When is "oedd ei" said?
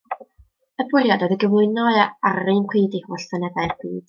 1.27-1.39